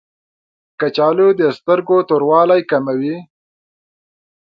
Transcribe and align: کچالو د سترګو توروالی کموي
کچالو 0.79 1.27
د 1.39 1.41
سترګو 1.57 1.97
توروالی 2.09 2.61
کموي 2.71 3.17